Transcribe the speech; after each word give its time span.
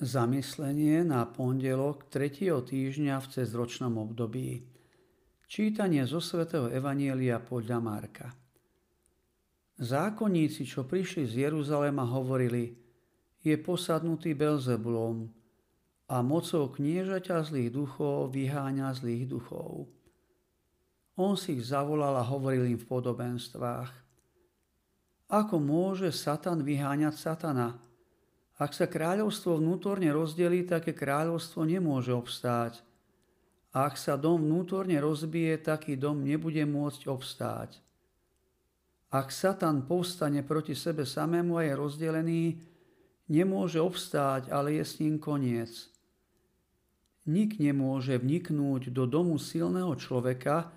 Zamyslenie 0.00 1.04
na 1.04 1.28
pondelok 1.28 2.08
3. 2.08 2.48
týždňa 2.48 3.20
v 3.20 3.26
cezročnom 3.36 4.00
období. 4.00 4.64
Čítanie 5.44 6.00
zo 6.08 6.24
svätého 6.24 6.72
Evanielia 6.72 7.36
podľa 7.36 7.78
Marka. 7.84 8.32
Zákonníci, 9.76 10.64
čo 10.64 10.88
prišli 10.88 11.28
z 11.28 11.44
Jeruzalema, 11.44 12.08
hovorili, 12.08 12.72
je 13.44 13.52
posadnutý 13.60 14.32
Belzebulom 14.32 15.28
a 16.08 16.16
mocou 16.24 16.72
kniežaťa 16.72 17.44
zlých 17.44 17.68
duchov 17.68 18.32
vyháňa 18.32 18.96
zlých 18.96 19.28
duchov. 19.28 19.84
On 21.20 21.36
si 21.36 21.60
ich 21.60 21.68
zavolal 21.68 22.16
a 22.16 22.24
hovoril 22.24 22.72
im 22.72 22.80
v 22.80 22.88
podobenstvách. 22.88 23.92
Ako 25.28 25.60
môže 25.60 26.08
Satan 26.08 26.64
vyháňať 26.64 27.20
Satana? 27.20 27.89
Ak 28.60 28.76
sa 28.76 28.84
kráľovstvo 28.84 29.56
vnútorne 29.56 30.12
rozdelí, 30.12 30.68
také 30.68 30.92
kráľovstvo 30.92 31.64
nemôže 31.64 32.12
obstáť. 32.12 32.84
Ak 33.72 33.96
sa 33.96 34.20
dom 34.20 34.44
vnútorne 34.44 35.00
rozbije, 35.00 35.56
taký 35.64 35.96
dom 35.96 36.20
nebude 36.20 36.60
môcť 36.68 37.08
obstáť. 37.08 37.80
Ak 39.08 39.32
Satan 39.32 39.88
povstane 39.88 40.44
proti 40.44 40.76
sebe 40.76 41.08
samému 41.08 41.56
a 41.56 41.64
je 41.64 41.72
rozdelený, 41.72 42.42
nemôže 43.32 43.80
obstáť, 43.80 44.52
ale 44.52 44.76
je 44.76 44.84
s 44.84 45.00
ním 45.00 45.16
koniec. 45.16 45.88
Nik 47.24 47.56
nemôže 47.56 48.20
vniknúť 48.20 48.92
do 48.92 49.08
domu 49.08 49.40
silného 49.40 49.96
človeka 49.96 50.68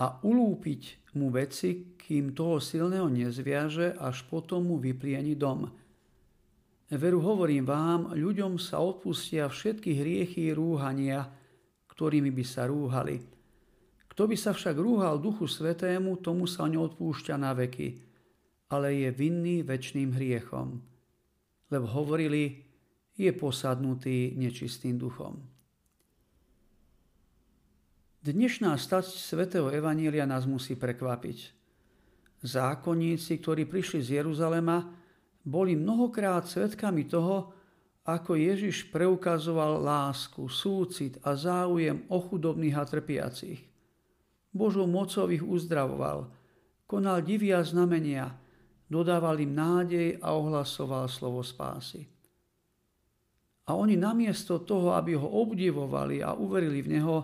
a 0.00 0.06
ulúpiť 0.24 1.12
mu 1.12 1.28
veci, 1.28 1.92
kým 2.00 2.32
toho 2.32 2.56
silného 2.56 3.10
nezviaže, 3.12 4.00
až 4.00 4.24
potom 4.32 4.72
mu 4.72 4.76
vyplieni 4.80 5.36
dom. 5.36 5.68
Veru 6.88 7.20
hovorím 7.20 7.68
vám, 7.68 8.16
ľuďom 8.16 8.56
sa 8.56 8.80
odpustia 8.80 9.44
všetky 9.44 9.92
hriechy 9.92 10.56
rúhania, 10.56 11.28
ktorými 11.92 12.32
by 12.32 12.44
sa 12.48 12.64
rúhali. 12.64 13.20
Kto 14.08 14.24
by 14.24 14.36
sa 14.40 14.56
však 14.56 14.72
rúhal 14.80 15.20
Duchu 15.20 15.44
Svetému, 15.44 16.16
tomu 16.24 16.48
sa 16.48 16.64
neodpúšťa 16.64 17.36
na 17.36 17.52
veky, 17.52 18.00
ale 18.72 19.04
je 19.04 19.08
vinný 19.12 19.60
väčšným 19.60 20.16
hriechom. 20.16 20.80
Lebo 21.68 21.86
hovorili, 21.92 22.64
je 23.18 23.28
posadnutý 23.36 24.32
nečistým 24.38 24.96
duchom. 24.96 25.36
Dnešná 28.24 28.72
stať 28.80 29.12
svätého 29.12 29.68
Evanília 29.68 30.24
nás 30.24 30.48
musí 30.48 30.72
prekvapiť. 30.72 31.38
Zákonníci, 32.42 33.36
ktorí 33.42 33.68
prišli 33.68 34.00
z 34.00 34.08
Jeruzalema, 34.22 34.88
boli 35.48 35.72
mnohokrát 35.72 36.44
svetkami 36.44 37.08
toho, 37.08 37.56
ako 38.04 38.36
Ježiš 38.36 38.92
preukazoval 38.92 39.80
lásku, 39.80 40.44
súcit 40.48 41.16
a 41.24 41.32
záujem 41.36 42.04
o 42.12 42.20
chudobných 42.20 42.76
a 42.76 42.84
trpiacich. 42.84 43.64
Božou 44.52 44.88
mocou 44.88 45.28
ich 45.28 45.44
uzdravoval, 45.44 46.28
konal 46.88 47.20
divia 47.24 47.60
znamenia, 47.64 48.32
dodával 48.88 49.40
im 49.40 49.52
nádej 49.52 50.20
a 50.24 50.32
ohlasoval 50.32 51.04
slovo 51.08 51.44
spásy. 51.44 52.08
A 53.68 53.76
oni 53.76 54.00
namiesto 54.00 54.64
toho, 54.64 54.96
aby 54.96 55.12
ho 55.12 55.28
obdivovali 55.28 56.24
a 56.24 56.32
uverili 56.32 56.80
v 56.80 56.96
neho, 56.96 57.16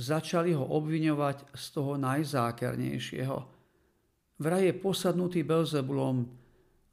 začali 0.00 0.56
ho 0.56 0.64
obviňovať 0.64 1.52
z 1.52 1.64
toho 1.76 2.00
najzákernejšieho. 2.00 3.38
Vraj 4.40 4.64
je 4.64 4.74
posadnutý 4.80 5.44
Belzebulom, 5.44 6.41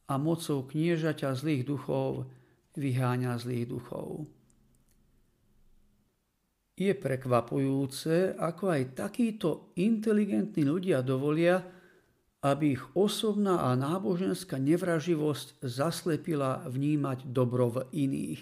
a 0.10 0.18
mocou 0.18 0.66
kniežaťa 0.66 1.38
zlých 1.38 1.64
duchov 1.70 2.26
vyháňa 2.74 3.38
zlých 3.38 3.70
duchov. 3.70 4.26
Je 6.80 6.96
prekvapujúce, 6.96 8.40
ako 8.40 8.64
aj 8.72 8.96
takíto 8.96 9.76
inteligentní 9.78 10.64
ľudia 10.64 11.04
dovolia, 11.04 11.60
aby 12.40 12.80
ich 12.80 12.84
osobná 12.96 13.68
a 13.68 13.76
náboženská 13.76 14.56
nevraživosť 14.56 15.60
zaslepila 15.60 16.64
vnímať 16.72 17.28
dobro 17.36 17.68
v 17.68 17.78
iných. 17.92 18.42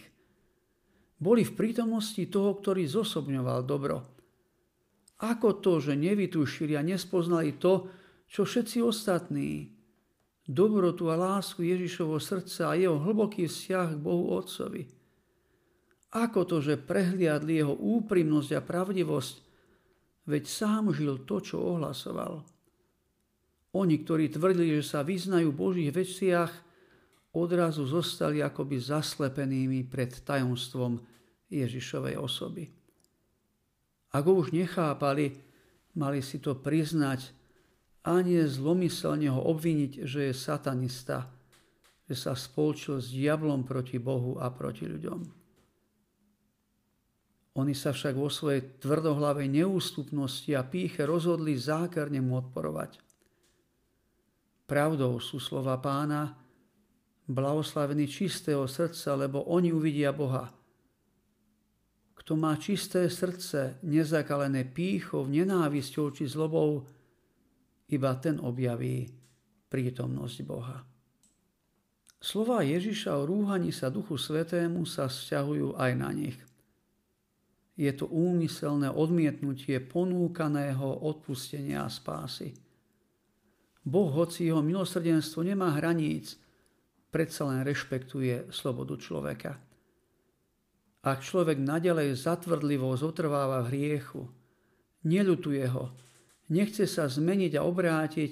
Boli 1.17 1.41
v 1.41 1.55
prítomnosti 1.57 2.21
toho, 2.29 2.53
ktorý 2.61 2.85
zosobňoval 2.85 3.65
dobro. 3.65 4.05
Ako 5.17 5.57
to, 5.65 5.81
že 5.81 5.97
nevytušili 5.97 6.77
a 6.77 6.85
nespoznali 6.85 7.57
to, 7.57 7.89
čo 8.29 8.45
všetci 8.45 8.85
ostatní, 8.85 9.76
dobrotu 10.47 11.11
a 11.11 11.19
lásku 11.19 11.59
Ježišovo 11.59 12.17
srdca 12.23 12.71
a 12.71 12.79
jeho 12.79 12.95
hlboký 12.95 13.51
vzťah 13.51 13.99
k 13.99 13.99
Bohu 13.99 14.31
Otcovi. 14.31 14.87
Ako 16.15 16.47
to, 16.47 16.63
že 16.63 16.79
prehliadli 16.79 17.59
jeho 17.59 17.75
úprimnosť 17.75 18.55
a 18.55 18.61
pravdivosť, 18.63 19.35
veď 20.23 20.43
sám 20.47 20.95
žil 20.95 21.27
to, 21.27 21.43
čo 21.43 21.59
ohlasoval. 21.59 22.47
Oni, 23.75 23.99
ktorí 23.99 24.31
tvrdili, 24.31 24.79
že 24.79 24.95
sa 24.95 25.03
vyznajú 25.03 25.51
v 25.51 25.59
Božích 25.59 25.91
veciach, 25.91 26.49
odrazu 27.35 27.83
zostali 27.85 28.39
akoby 28.41 28.79
zaslepenými 28.79 29.85
pred 29.85 30.09
tajomstvom 30.23 30.97
Ježišovej 31.51 32.15
osoby. 32.17 32.71
Ak 34.15 34.23
ho 34.23 34.33
už 34.39 34.55
nechápali, 34.55 35.37
mali 35.93 36.23
si 36.23 36.39
to 36.39 36.55
priznať 36.57 37.36
a 38.03 38.21
nie 38.21 38.43
zlomyselne 38.45 39.31
ho 39.31 39.41
obviniť, 39.51 40.05
že 40.05 40.29
je 40.29 40.33
satanista, 40.33 41.31
že 42.07 42.15
sa 42.15 42.33
spolčil 42.35 43.01
s 43.01 43.11
diablom 43.11 43.67
proti 43.67 43.99
Bohu 43.99 44.39
a 44.39 44.47
proti 44.53 44.87
ľuďom. 44.87 45.19
Oni 47.57 47.73
sa 47.73 47.89
však 47.89 48.13
vo 48.13 48.29
svojej 48.29 48.77
tvrdohlavej 48.77 49.49
neústupnosti 49.49 50.53
a 50.53 50.61
píche 50.61 51.03
rozhodli 51.09 51.57
zákerne 51.57 52.21
mu 52.21 52.37
odporovať. 52.37 53.01
Pravdou 54.69 55.17
sú 55.17 55.41
slova 55.41 55.81
pána, 55.81 56.37
blahoslavení 57.27 58.05
čistého 58.07 58.63
srdca, 58.69 59.17
lebo 59.17 59.43
oni 59.49 59.73
uvidia 59.73 60.13
Boha. 60.13 60.47
Kto 62.13 62.35
má 62.35 62.53
čisté 62.59 63.07
srdce, 63.07 63.79
nezakalené 63.83 64.67
pýchou, 64.67 65.25
nenávisťou 65.25 66.11
či 66.11 66.27
zlobou, 66.27 66.83
iba 67.87 68.11
ten 68.19 68.39
objaví 68.43 69.07
prítomnosť 69.71 70.37
Boha. 70.43 70.83
Slova 72.17 72.65
Ježiša 72.65 73.13
o 73.13 73.23
rúhaní 73.29 73.69
sa 73.69 73.93
Duchu 73.93 74.17
Svetému 74.17 74.83
sa 74.89 75.05
vzťahujú 75.05 75.77
aj 75.77 75.91
na 75.95 76.09
nich. 76.09 76.37
Je 77.77 77.93
to 77.93 78.09
úmyselné 78.09 78.89
odmietnutie 78.89 79.77
ponúkaného 79.77 81.05
odpustenia 81.05 81.85
a 81.85 81.93
spásy. 81.93 82.57
Boh, 83.85 84.09
hoci 84.09 84.49
jeho 84.49 84.65
milosrdenstvo 84.65 85.45
nemá 85.45 85.77
hraníc, 85.77 86.35
predsa 87.13 87.45
len 87.47 87.61
rešpektuje 87.61 88.49
slobodu 88.49 88.97
človeka. 88.97 89.61
Ak 91.05 91.23
človek 91.23 91.61
nadalej 91.61 92.17
zatvrdlivo 92.17 92.91
zotrváva 92.97 93.63
v 93.63 93.69
hriechu, 93.71 94.25
nelutuje 95.05 95.63
ho, 95.69 95.93
nechce 96.51 96.87
sa 96.87 97.07
zmeniť 97.07 97.59
a 97.59 97.65
obrátiť, 97.65 98.31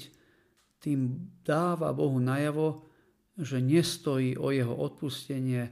tým 0.80 1.34
dáva 1.42 1.90
Bohu 1.96 2.22
najavo, 2.22 2.86
že 3.42 3.58
nestojí 3.58 4.38
o 4.38 4.54
jeho 4.54 4.72
odpustenie 4.72 5.66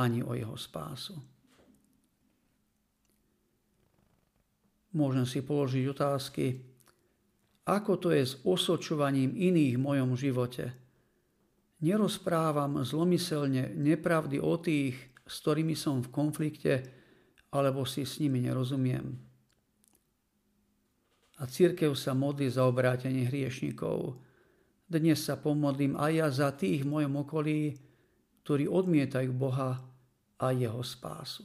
ani 0.00 0.24
o 0.24 0.32
jeho 0.32 0.56
spásu. 0.56 1.20
Môžem 4.92 5.24
si 5.24 5.40
položiť 5.40 5.84
otázky, 5.88 6.46
ako 7.68 7.92
to 7.96 8.08
je 8.12 8.24
s 8.24 8.34
osočovaním 8.42 9.32
iných 9.36 9.78
v 9.78 9.84
mojom 9.84 10.10
živote. 10.18 10.74
Nerozprávam 11.84 12.82
zlomyselne 12.82 13.72
nepravdy 13.72 14.42
o 14.42 14.58
tých, 14.58 14.96
s 15.22 15.34
ktorými 15.44 15.76
som 15.78 16.02
v 16.02 16.12
konflikte, 16.12 16.74
alebo 17.52 17.86
si 17.86 18.02
s 18.02 18.18
nimi 18.18 18.42
nerozumiem 18.42 19.31
a 21.42 21.44
církev 21.50 21.98
sa 21.98 22.14
modlí 22.14 22.46
za 22.46 22.62
obrátenie 22.62 23.26
hriešnikov. 23.26 24.14
Dnes 24.86 25.26
sa 25.26 25.34
pomodlím 25.34 25.98
aj 25.98 26.12
ja 26.14 26.28
za 26.30 26.48
tých 26.54 26.86
v 26.86 26.92
mojom 26.94 27.26
okolí, 27.26 27.74
ktorí 28.46 28.70
odmietajú 28.70 29.34
Boha 29.34 29.82
a 30.38 30.46
jeho 30.54 30.78
spásu. 30.86 31.42